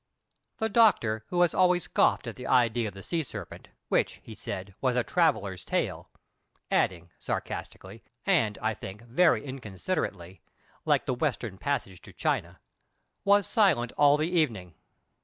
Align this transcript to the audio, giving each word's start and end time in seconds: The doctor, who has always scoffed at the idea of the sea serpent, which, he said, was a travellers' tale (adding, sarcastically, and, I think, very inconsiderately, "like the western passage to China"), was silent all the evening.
The 0.57 0.67
doctor, 0.67 1.25
who 1.27 1.41
has 1.43 1.53
always 1.53 1.83
scoffed 1.83 2.25
at 2.25 2.35
the 2.35 2.47
idea 2.47 2.87
of 2.87 2.95
the 2.95 3.03
sea 3.03 3.21
serpent, 3.21 3.67
which, 3.87 4.13
he 4.23 4.33
said, 4.33 4.73
was 4.81 4.95
a 4.95 5.03
travellers' 5.03 5.63
tale 5.63 6.09
(adding, 6.71 7.11
sarcastically, 7.19 8.01
and, 8.25 8.57
I 8.63 8.73
think, 8.73 9.03
very 9.03 9.45
inconsiderately, 9.45 10.41
"like 10.85 11.05
the 11.05 11.13
western 11.13 11.59
passage 11.59 12.01
to 12.01 12.13
China"), 12.13 12.59
was 13.25 13.45
silent 13.45 13.91
all 13.91 14.17
the 14.17 14.31
evening. 14.31 14.73